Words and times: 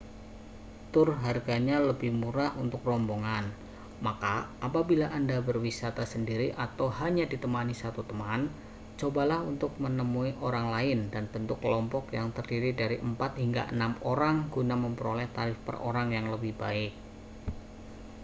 tur 0.93 1.07
harganya 1.23 1.77
lebih 1.89 2.09
murah 2.21 2.49
untuk 2.63 2.81
rombongan 2.89 3.45
maka 4.05 4.35
apabila 4.67 5.05
anda 5.17 5.37
berwisata 5.49 6.03
sendiri 6.13 6.47
atau 6.65 6.87
hanya 6.99 7.25
ditemani 7.33 7.73
satu 7.83 8.01
teman 8.09 8.41
cobalah 8.99 9.39
untuk 9.51 9.71
menemui 9.83 10.33
orang 10.47 10.67
lain 10.75 10.99
dan 11.13 11.23
bentuk 11.33 11.57
kelompok 11.63 12.03
yang 12.17 12.27
terdiri 12.35 12.71
dari 12.81 12.97
empat 13.09 13.31
hingga 13.41 13.63
enam 13.73 13.91
orang 14.13 14.35
guna 14.53 14.73
memperoleh 14.85 15.27
tarif 15.37 15.57
per 15.65 15.75
orang 15.89 16.07
yang 16.17 16.25
lebih 16.33 16.53
baik 16.63 16.93